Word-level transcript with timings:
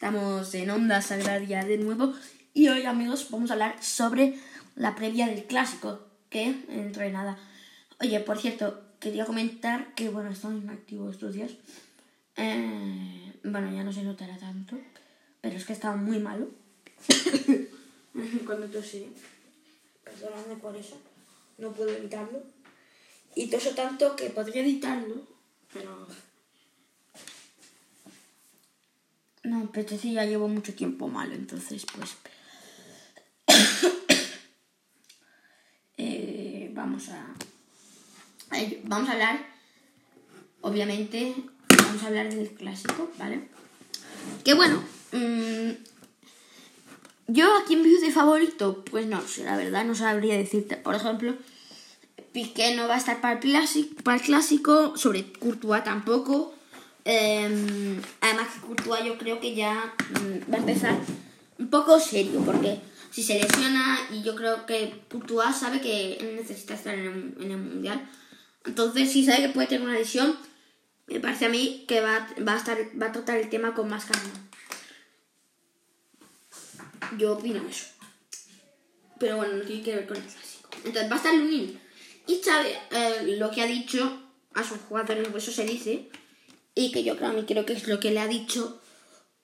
Estamos 0.00 0.54
en 0.54 0.70
Onda 0.70 1.02
Sagraria 1.02 1.62
de 1.62 1.76
nuevo 1.76 2.14
y 2.54 2.68
hoy 2.68 2.86
amigos 2.86 3.26
vamos 3.28 3.50
a 3.50 3.52
hablar 3.52 3.84
sobre 3.84 4.34
la 4.74 4.94
previa 4.94 5.26
del 5.26 5.44
clásico, 5.44 6.00
que 6.30 6.54
dentro 6.68 7.02
de 7.02 7.10
nada. 7.10 7.38
Oye, 8.00 8.18
por 8.20 8.38
cierto, 8.38 8.82
quería 8.98 9.26
comentar 9.26 9.94
que 9.94 10.08
bueno, 10.08 10.30
estamos 10.30 10.62
inactivos 10.62 11.16
estos 11.16 11.34
días. 11.34 11.50
Eh, 12.36 13.34
bueno, 13.44 13.70
ya 13.74 13.84
no 13.84 13.92
se 13.92 14.02
notará 14.02 14.38
tanto, 14.38 14.78
pero 15.42 15.58
es 15.58 15.66
que 15.66 15.74
estaba 15.74 15.96
muy 15.96 16.18
malo. 16.18 16.48
Cuando 18.46 18.68
tosí, 18.68 19.06
perdóname 20.02 20.56
por 20.62 20.74
eso, 20.76 20.96
no 21.58 21.72
puedo 21.72 21.90
evitarlo. 21.90 22.42
Y 23.34 23.48
toso 23.48 23.74
tanto 23.74 24.16
que 24.16 24.30
podría 24.30 24.62
editarlo, 24.62 25.16
pero 25.70 26.06
No, 29.42 29.70
pero 29.72 29.88
sí 29.96 30.12
ya 30.12 30.24
llevo 30.24 30.48
mucho 30.48 30.74
tiempo 30.74 31.08
malo, 31.08 31.34
entonces 31.34 31.86
pues... 31.94 32.16
eh, 35.96 36.70
vamos 36.74 37.08
a... 37.08 37.34
Vamos 38.84 39.08
a 39.08 39.12
hablar, 39.12 39.46
obviamente, 40.60 41.34
vamos 41.68 42.02
a 42.02 42.08
hablar 42.08 42.34
del 42.34 42.50
clásico, 42.50 43.10
¿vale? 43.16 43.48
Que 44.44 44.54
bueno, 44.54 44.82
mmm, 45.12 45.70
yo 47.32 47.56
aquí 47.58 47.74
en 47.74 47.82
mi 47.82 47.90
de 47.90 48.10
favorito, 48.10 48.84
pues 48.90 49.06
no 49.06 49.20
sé, 49.22 49.44
la 49.44 49.56
verdad 49.56 49.84
no 49.84 49.94
sabría 49.94 50.36
decirte. 50.36 50.76
Por 50.76 50.96
ejemplo, 50.96 51.36
Piqué 52.32 52.74
no 52.74 52.88
va 52.88 52.94
a 52.94 52.98
estar 52.98 53.20
para 53.20 53.34
el 53.34 53.40
clásico, 53.40 54.02
para 54.02 54.16
el 54.16 54.22
clásico 54.22 54.96
sobre 54.96 55.32
Courtois 55.32 55.84
tampoco. 55.84 56.54
Eh, 57.04 58.00
además 58.20 58.48
que 58.54 58.60
Courtois 58.60 59.04
yo 59.04 59.16
creo 59.18 59.40
que 59.40 59.54
ya 59.54 59.94
mm, 60.10 60.52
va 60.52 60.56
a 60.56 60.60
empezar 60.60 60.98
un 61.58 61.70
poco 61.70 61.98
serio, 61.98 62.42
porque 62.44 62.80
si 63.10 63.22
se 63.22 63.38
lesiona 63.38 63.98
y 64.12 64.22
yo 64.22 64.34
creo 64.34 64.66
que 64.66 65.02
Courtois 65.10 65.56
sabe 65.56 65.80
que 65.80 66.36
necesita 66.36 66.74
estar 66.74 66.94
en 66.94 67.34
el, 67.38 67.56
Mundial, 67.56 68.08
entonces 68.64 69.10
si 69.10 69.24
sabe 69.24 69.42
que 69.42 69.48
puede 69.50 69.68
tener 69.68 69.86
una 69.86 69.98
lesión, 69.98 70.36
me 71.06 71.20
parece 71.20 71.46
a 71.46 71.48
mí 71.48 71.84
que 71.88 72.00
va, 72.00 72.28
va, 72.46 72.54
a, 72.54 72.58
estar, 72.58 72.78
va 73.00 73.06
a 73.06 73.12
tratar 73.12 73.38
el 73.38 73.48
tema 73.48 73.74
con 73.74 73.88
más 73.88 74.04
calma. 74.04 74.30
Yo 77.18 77.32
opino 77.32 77.60
eso. 77.68 77.86
Pero 79.18 79.36
bueno, 79.36 79.54
no 79.54 79.64
tiene 79.64 79.82
que 79.82 79.96
ver 79.96 80.06
con 80.06 80.16
el 80.16 80.22
clásico. 80.22 80.70
Entonces 80.84 81.10
va 81.10 81.14
a 81.14 81.16
estar 81.16 81.34
Lunin. 81.34 81.80
Y 82.26 82.36
sabe 82.36 82.78
eh, 82.92 83.36
lo 83.38 83.50
que 83.50 83.62
ha 83.62 83.66
dicho 83.66 84.22
a 84.54 84.62
sus 84.62 84.78
jugadores, 84.88 85.28
eso 85.34 85.50
se 85.50 85.64
dice, 85.64 86.08
y 86.74 86.92
que 86.92 87.04
yo 87.04 87.16
creo, 87.16 87.30
a 87.30 87.46
creo 87.46 87.66
que 87.66 87.72
es 87.72 87.88
lo 87.88 88.00
que 88.00 88.10
le 88.10 88.20
ha 88.20 88.26
dicho, 88.26 88.80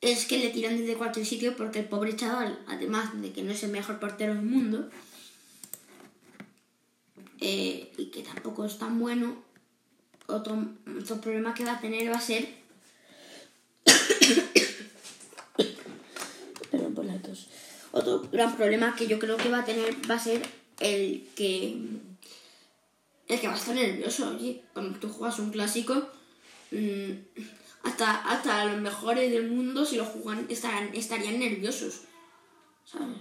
es 0.00 0.26
que 0.26 0.38
le 0.38 0.50
tiran 0.50 0.78
desde 0.78 0.96
cualquier 0.96 1.26
sitio 1.26 1.56
porque 1.56 1.80
el 1.80 1.86
pobre 1.86 2.16
chaval, 2.16 2.58
además 2.66 3.20
de 3.20 3.32
que 3.32 3.42
no 3.42 3.52
es 3.52 3.62
el 3.62 3.70
mejor 3.70 4.00
portero 4.00 4.34
del 4.34 4.42
mundo, 4.42 4.88
eh, 7.40 7.92
y 7.96 8.06
que 8.06 8.22
tampoco 8.22 8.64
es 8.64 8.78
tan 8.78 8.98
bueno, 8.98 9.42
otro, 10.26 10.58
otro 10.98 11.20
problema 11.20 11.54
que 11.54 11.64
va 11.64 11.72
a 11.72 11.80
tener 11.80 12.10
va 12.10 12.16
a 12.16 12.20
ser... 12.20 12.48
Perdón 16.70 16.94
por 16.94 17.04
la 17.04 17.20
tos. 17.20 17.48
Otro 17.92 18.20
gran 18.30 18.56
problema 18.56 18.94
que 18.94 19.06
yo 19.06 19.18
creo 19.18 19.36
que 19.36 19.48
va 19.48 19.60
a 19.60 19.64
tener 19.64 19.96
va 20.08 20.14
a 20.14 20.20
ser 20.20 20.42
el 20.80 21.26
que... 21.34 21.76
El 23.28 23.40
que 23.40 23.46
va 23.46 23.54
a 23.54 23.56
estar 23.56 23.74
nervioso, 23.74 24.30
oye, 24.30 24.64
cuando 24.72 24.98
tú 24.98 25.08
juegas 25.08 25.38
un 25.38 25.50
clásico 25.50 26.10
hasta, 27.82 28.16
hasta 28.30 28.64
los 28.66 28.80
mejores 28.80 29.30
del 29.30 29.50
mundo, 29.50 29.84
si 29.84 29.96
lo 29.96 30.04
jugan, 30.04 30.46
estarán, 30.48 30.90
estarían 30.94 31.38
nerviosos. 31.38 32.02
¿Sabes? 32.84 33.16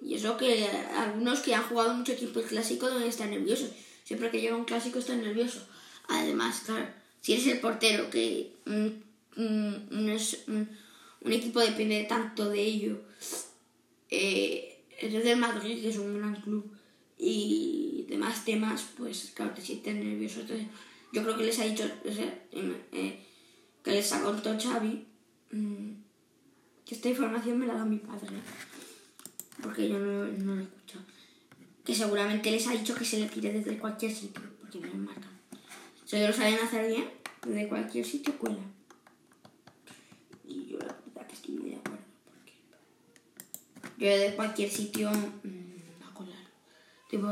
Y 0.00 0.14
eso 0.14 0.36
que 0.36 0.66
algunos 0.96 1.40
que 1.40 1.54
han 1.54 1.64
jugado 1.64 1.94
mucho 1.94 2.12
el 2.12 2.32
clásico 2.44 2.88
deben 2.88 3.08
estar 3.08 3.28
nerviosos. 3.28 3.70
Siempre 4.04 4.30
que 4.30 4.40
llega 4.40 4.56
un 4.56 4.64
clásico 4.64 4.98
están 4.98 5.20
nerviosos. 5.20 5.64
Además, 6.08 6.62
claro, 6.64 6.86
si 7.20 7.34
eres 7.34 7.46
el 7.48 7.60
portero, 7.60 8.08
que 8.08 8.54
un, 8.64 9.04
un, 9.36 11.32
equipo 11.32 11.60
depende 11.60 12.04
tanto 12.04 12.48
de 12.48 12.62
ello, 12.62 13.02
eh, 14.10 14.80
eres 14.98 15.24
del 15.24 15.36
Madrid, 15.36 15.82
que 15.82 15.90
es 15.90 15.98
un 15.98 16.18
gran 16.18 16.40
club, 16.40 16.70
y 17.18 18.06
demás 18.08 18.44
temas, 18.46 18.86
pues 18.96 19.32
claro, 19.34 19.52
te 19.52 19.60
sientes 19.60 19.94
nervioso. 19.94 20.40
Entonces, 20.40 20.68
yo 21.12 21.22
creo 21.22 21.36
que 21.36 21.44
les 21.44 21.58
ha 21.58 21.64
dicho 21.64 21.84
eh, 22.04 23.24
que 23.82 23.90
les 23.90 24.12
ha 24.12 24.22
contado 24.22 24.58
Xavi 24.58 25.06
mm, 25.52 25.92
que 26.84 26.94
esta 26.94 27.08
información 27.08 27.58
me 27.58 27.66
la 27.66 27.74
da 27.74 27.84
mi 27.84 27.98
padre 27.98 28.36
porque 29.62 29.88
yo 29.88 29.98
no, 29.98 30.26
no 30.26 30.54
la 30.54 30.60
he 30.60 30.64
escuchado. 30.64 31.04
Que 31.84 31.94
seguramente 31.94 32.50
les 32.50 32.66
ha 32.66 32.72
dicho 32.72 32.94
que 32.94 33.04
se 33.04 33.18
le 33.18 33.26
tire 33.26 33.52
desde 33.52 33.78
cualquier 33.78 34.12
sitio 34.12 34.42
porque 34.60 34.78
me 34.78 34.88
lo 34.88 34.94
marcan 34.94 35.38
si 36.08 36.16
ellos 36.16 36.30
lo 36.30 36.36
saben 36.36 36.58
hacer 36.58 36.88
bien 36.88 37.10
desde 37.44 37.68
cualquier 37.68 38.02
sitio 38.02 38.38
cuela. 38.38 38.64
Y 40.46 40.68
yo 40.68 40.78
la 40.78 40.96
verdad 41.04 41.26
que 41.26 41.34
estoy 41.34 41.54
muy 41.56 41.70
de 41.70 41.76
acuerdo 41.76 42.04
porque 42.24 42.52
yo 43.98 44.08
desde 44.08 44.34
cualquier 44.34 44.70
sitio 44.70 45.10
mmm, 45.10 46.06
a 46.08 46.14
colar. 46.14 46.46
Tipo 47.10 47.26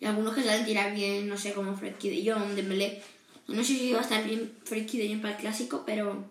y 0.00 0.06
algunos 0.06 0.34
que 0.34 0.44
saben 0.44 0.64
tirar 0.64 0.94
bien, 0.94 1.28
no 1.28 1.36
sé, 1.36 1.52
como 1.52 1.76
Freddy 1.76 2.10
de 2.10 2.30
Jong, 2.30 2.54
Dembélé. 2.54 3.02
No 3.48 3.64
sé 3.64 3.74
si 3.74 3.92
va 3.92 3.98
a 3.98 4.02
estar 4.02 4.24
bien 4.24 4.52
Freddy 4.64 4.98
de 4.98 5.08
Jong 5.08 5.22
para 5.22 5.34
el 5.34 5.40
clásico, 5.40 5.82
pero... 5.84 6.30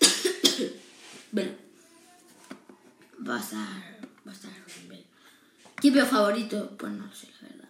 bueno. 1.32 1.52
Va 3.28 3.36
a 3.36 3.40
estar... 3.40 3.58
Va 4.26 4.32
a 4.32 4.34
estar 4.34 4.50
bien. 4.88 5.04
¿Quién 5.76 6.06
favorito? 6.06 6.76
Pues 6.78 6.92
no 6.92 7.12
sé, 7.14 7.28
la 7.42 7.48
verdad. 7.48 7.68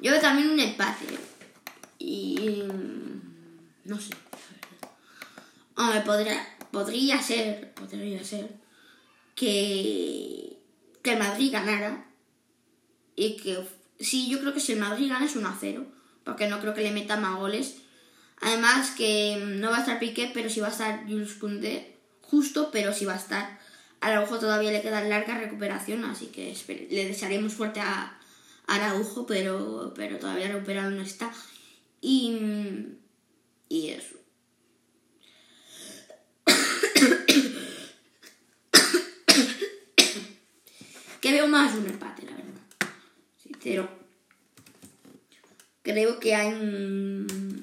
Yo 0.00 0.12
veo 0.12 0.20
también 0.20 0.50
un 0.50 0.60
empate. 0.60 1.06
Y... 1.98 2.62
No 3.84 3.98
sé, 4.00 4.10
la 5.76 5.88
verdad. 5.88 6.04
podría, 6.04 6.56
podría 6.70 7.20
ser... 7.20 7.74
Podría 7.74 8.22
ser... 8.22 8.54
Que... 9.34 10.58
Que 11.02 11.16
Madrid 11.16 11.50
ganara 11.50 12.09
y 13.20 13.36
que 13.36 13.58
sí, 13.98 14.30
yo 14.30 14.40
creo 14.40 14.54
que 14.54 14.60
si 14.60 14.72
el 14.72 14.80
Madrid 14.80 15.10
gana 15.10 15.26
es 15.26 15.36
1 15.36 15.46
a 15.46 15.56
0, 15.60 15.84
porque 16.24 16.48
no 16.48 16.58
creo 16.60 16.72
que 16.72 16.80
le 16.80 16.90
meta 16.90 17.18
más 17.18 17.38
goles. 17.38 17.76
Además 18.40 18.92
que 18.92 19.36
no 19.58 19.68
va 19.70 19.76
a 19.76 19.80
estar 19.80 19.98
Piqué, 19.98 20.30
pero 20.32 20.48
sí 20.48 20.60
va 20.60 20.68
a 20.68 20.70
estar 20.70 21.04
Jules 21.06 21.34
Koundé, 21.34 21.98
justo, 22.22 22.70
pero 22.72 22.94
sí 22.94 23.04
va 23.04 23.12
a 23.12 23.18
estar. 23.18 23.60
Araujo 24.00 24.38
todavía 24.38 24.72
le 24.72 24.80
queda 24.80 25.02
larga 25.02 25.36
recuperación, 25.36 26.06
así 26.06 26.28
que 26.28 26.56
le 26.90 27.08
desearemos 27.08 27.52
fuerte 27.52 27.80
a 27.80 28.18
Araujo, 28.66 29.26
pero, 29.26 29.92
pero 29.94 30.18
todavía 30.18 30.48
recuperado 30.48 30.90
no 30.90 31.02
está. 31.02 31.30
Y, 32.00 32.38
y 33.68 33.88
eso. 33.90 34.16
que 41.20 41.32
veo 41.32 41.46
más 41.46 41.74
un 41.74 41.86
empate, 41.86 42.09
Pero 43.70 43.88
creo 45.84 46.18
que 46.18 46.34
hay. 46.34 46.52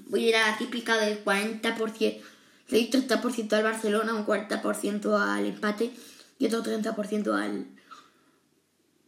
Voy 0.07 0.23
a 0.23 0.29
ir 0.29 0.35
a 0.38 0.51
la 0.51 0.57
típica 0.57 0.95
del 0.95 1.22
40%. 1.22 2.22
Le 2.69 2.78
doy 2.78 2.90
30% 2.90 3.51
al 3.51 3.63
Barcelona, 3.63 4.13
un 4.13 4.25
40% 4.25 5.19
al 5.19 5.46
empate 5.46 5.91
y 6.40 6.46
otro 6.46 6.63
30% 6.63 7.34
al, 7.34 7.67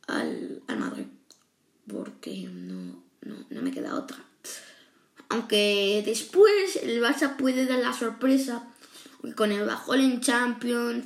al, 0.08 0.62
al 0.68 0.78
Madrid. 0.78 1.06
Porque 1.88 2.50
no, 2.52 3.02
no, 3.22 3.46
no 3.50 3.62
me 3.62 3.72
queda 3.72 3.96
otra. 3.96 4.18
Aunque 5.30 6.04
después 6.06 6.76
el 6.84 7.02
Barça 7.02 7.38
puede 7.38 7.66
dar 7.66 7.80
la 7.80 7.94
sorpresa 7.94 8.68
con 9.38 9.54
el 9.54 9.66
bajón 9.66 10.02
en 10.02 10.20
Champions. 10.20 11.06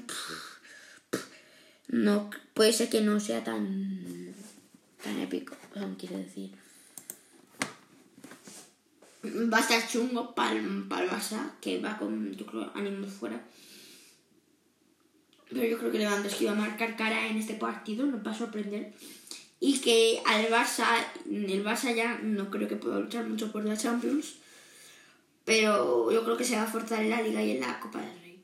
No, 1.87 2.31
puede 2.55 2.73
ser 2.73 2.89
que 2.89 3.01
no 3.01 3.19
sea 3.19 3.43
tan 3.43 3.92
tan 5.03 5.19
épico, 5.19 5.55
quiero 5.99 6.17
decir. 6.17 6.51
Va 9.23 9.57
a 9.57 9.61
estar 9.61 9.87
chungo 9.87 10.33
para 10.33 10.51
el 10.53 10.89
Barça, 10.89 11.51
que 11.61 11.79
va 11.79 11.97
con, 11.97 12.33
yo 12.33 12.45
creo, 12.45 12.71
fuera. 13.07 13.41
Pero 15.49 15.65
yo 15.65 15.77
creo 15.77 15.91
que 15.91 15.99
Lewandowski 15.99 16.45
va 16.45 16.53
a 16.53 16.55
marcar 16.55 16.95
cara 16.95 17.27
en 17.27 17.37
este 17.37 17.53
partido, 17.53 18.05
nos 18.05 18.25
va 18.25 18.31
a 18.31 18.37
sorprender. 18.37 18.93
Y 19.59 19.79
que 19.79 20.21
al 20.25 20.47
Barça, 20.47 20.87
el 21.25 21.63
Barça 21.63 21.93
ya 21.95 22.19
no 22.21 22.49
creo 22.49 22.67
que 22.67 22.75
pueda 22.75 22.99
luchar 22.99 23.27
mucho 23.27 23.51
por 23.51 23.63
la 23.63 23.77
Champions. 23.77 24.35
Pero 25.45 26.11
yo 26.11 26.23
creo 26.23 26.37
que 26.37 26.45
se 26.45 26.55
va 26.55 26.63
a 26.63 26.67
forzar 26.67 27.03
en 27.03 27.09
la 27.09 27.21
Liga 27.21 27.43
y 27.43 27.51
en 27.51 27.61
la 27.61 27.79
Copa 27.79 28.01
del 28.01 28.19
Rey. 28.21 28.43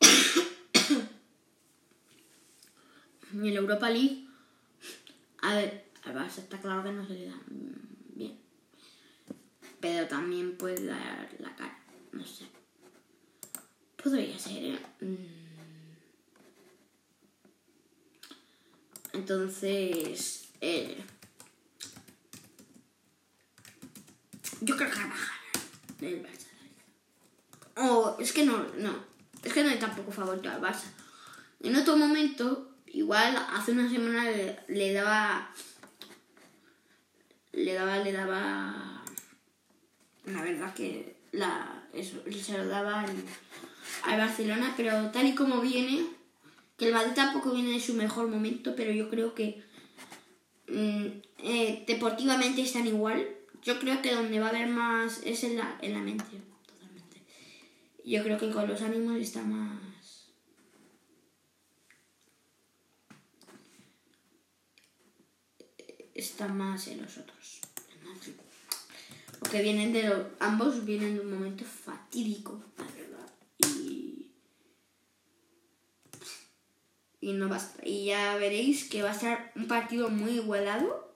y 3.34 3.48
en 3.48 3.54
la 3.54 3.60
Europa 3.60 3.88
League 3.88 4.31
a 5.42 5.54
ver, 5.54 5.84
al 6.04 6.14
Barça 6.14 6.38
está 6.38 6.60
claro 6.60 6.82
que 6.82 6.92
no 6.92 7.06
se 7.06 7.14
le 7.14 7.26
da 7.26 7.40
bien. 8.14 8.38
pero 9.80 10.06
también 10.06 10.56
puede 10.56 10.86
dar 10.86 11.28
la 11.40 11.54
cara, 11.56 11.78
no 12.12 12.24
sé. 12.24 12.46
Podría 14.00 14.38
ser, 14.38 14.64
¿eh? 14.64 14.78
Mm. 15.00 15.42
Entonces, 19.14 20.48
eh, 20.60 21.04
yo 24.60 24.76
creo 24.76 24.90
que 24.90 24.96
va 24.96 25.02
a 25.02 25.08
ganar 25.08 25.28
el 26.00 26.22
Barça. 26.22 26.46
O 27.76 28.16
es 28.20 28.32
que 28.32 28.46
no, 28.46 28.64
no, 28.78 29.04
es 29.42 29.52
que 29.52 29.64
no 29.64 29.70
hay 29.70 29.78
tampoco 29.78 30.12
favorito 30.12 30.48
al 30.48 30.60
Barça. 30.60 30.90
En 31.60 31.74
otro 31.76 31.96
momento, 31.96 32.71
igual 32.92 33.36
hace 33.52 33.72
una 33.72 33.90
semana 33.90 34.30
le, 34.68 34.92
daba, 34.92 35.50
le 37.52 37.72
daba, 37.74 37.98
le 37.98 38.12
daba, 38.12 39.02
la 40.26 40.42
verdad 40.42 40.74
que 40.74 41.16
la, 41.32 41.84
eso, 41.92 42.22
se 42.30 42.58
lo 42.58 42.66
daba 42.68 43.00
al, 43.00 44.18
Barcelona, 44.18 44.74
pero 44.76 45.10
tal 45.10 45.26
y 45.26 45.34
como 45.34 45.60
viene, 45.60 46.06
que 46.76 46.86
el 46.86 46.92
Madrid 46.92 47.12
tampoco 47.14 47.52
viene 47.52 47.72
de 47.72 47.80
su 47.80 47.94
mejor 47.94 48.28
momento, 48.28 48.74
pero 48.76 48.92
yo 48.92 49.08
creo 49.08 49.34
que 49.34 49.62
mm, 50.68 51.06
eh, 51.38 51.84
deportivamente 51.86 52.62
están 52.62 52.86
igual. 52.86 53.26
Yo 53.62 53.78
creo 53.78 54.02
que 54.02 54.12
donde 54.12 54.40
va 54.40 54.46
a 54.46 54.50
haber 54.50 54.66
más 54.66 55.22
es 55.24 55.44
en 55.44 55.56
la, 55.56 55.78
en 55.80 55.92
la 55.92 56.00
mente, 56.00 56.24
totalmente. 56.66 57.22
Yo 58.04 58.22
creo 58.24 58.38
que 58.38 58.50
con 58.50 58.68
los 58.68 58.82
ánimos 58.82 59.16
está 59.16 59.42
más... 59.42 59.91
Está 66.22 66.46
más 66.46 66.86
en 66.86 67.02
los 67.02 67.18
otros. 67.18 67.60
Porque 69.40 69.60
vienen 69.60 69.92
de 69.92 70.04
los... 70.04 70.26
Ambos 70.38 70.84
vienen 70.84 71.16
de 71.16 71.20
un 71.20 71.32
momento 71.32 71.64
fatídico, 71.64 72.64
la 72.78 72.84
verdad. 72.84 73.28
Y... 73.66 74.30
Y 77.20 77.32
no 77.32 77.48
basta. 77.48 77.84
Y 77.84 78.06
ya 78.06 78.36
veréis 78.36 78.88
que 78.88 79.02
va 79.02 79.10
a 79.10 79.18
ser 79.18 79.50
un 79.56 79.66
partido 79.66 80.10
muy 80.10 80.34
igualado. 80.34 81.12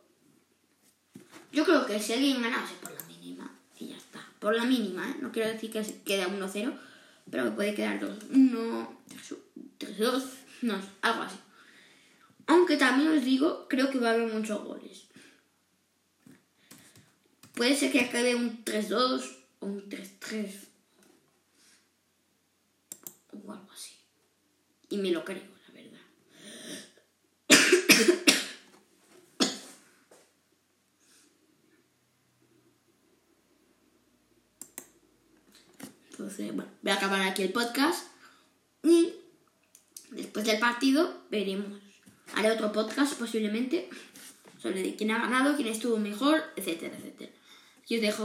Yo 1.53 1.65
creo 1.65 1.87
que 1.87 2.01
si 2.01 2.13
alguien 2.13 2.43
gana 2.43 2.57
va 2.59 2.65
a 2.65 2.69
ser 2.69 2.79
por 2.79 2.93
la 2.93 3.05
mínima. 3.07 3.57
Y 3.79 3.87
ya 3.89 3.97
está. 3.97 4.29
Por 4.41 4.57
la 4.57 4.65
mínima, 4.65 5.09
¿eh? 5.09 5.17
No 5.21 5.31
quiero 5.31 5.49
decir 5.51 5.71
que 5.71 5.85
se 5.85 6.03
quede 6.03 6.27
1-0, 6.27 6.77
pero 7.31 7.45
que 7.45 7.51
puede 7.53 7.75
quedar 7.77 8.01
2-1, 8.01 8.89
3-2, 9.79 10.25
no 10.63 10.75
algo 11.01 11.23
así. 11.23 11.37
Aunque 12.47 12.77
también 12.77 13.09
os 13.11 13.25
digo, 13.25 13.67
creo 13.69 13.91
que 13.91 13.99
va 13.99 14.11
a 14.11 14.13
haber 14.13 14.33
muchos 14.33 14.63
goles. 14.65 15.07
Puede 17.55 17.75
ser 17.75 17.91
que 17.91 18.01
acabe 18.01 18.35
un 18.35 18.65
3-2 18.65 19.37
o 19.61 19.67
un 19.67 19.89
3-3. 19.89 20.53
O 23.33 23.53
algo 23.53 23.71
así. 23.73 23.95
Y 24.91 24.99
me 24.99 25.11
lo 25.11 25.25
creo, 25.25 25.43
la 25.67 25.75
verdad. 25.75 26.01
Entonces, 36.11 36.55
bueno, 36.55 36.71
voy 36.83 36.93
a 36.93 36.97
acabar 36.97 37.23
aquí 37.23 37.43
el 37.43 37.53
podcast. 37.53 38.07
Y 38.83 39.15
después 40.11 40.45
del 40.45 40.59
partido 40.59 41.25
veremos. 41.31 41.86
Haré 42.37 42.51
otro 42.51 42.71
podcast 42.71 43.19
posiblemente 43.19 43.89
sobre 44.63 44.95
quién 44.95 45.11
ha 45.11 45.19
ganado, 45.19 45.57
quién 45.57 45.69
estuvo 45.69 45.97
mejor, 45.97 46.43
etcétera, 46.55 46.95
etcétera. 46.95 47.33
Y 47.89 47.97
os 47.97 48.03
dejo 48.03 48.25